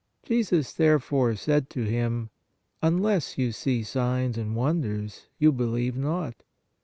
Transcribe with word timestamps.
Jesus 0.23 0.73
therefore 0.73 1.35
said 1.35 1.69
to 1.69 1.83
him: 1.83 2.31
Unless 2.81 3.37
you 3.37 3.51
see 3.51 3.83
signs 3.83 4.35
and 4.35 4.55
wonders, 4.55 5.27
you 5.37 5.51
believe 5.51 5.95
not. 5.95 6.41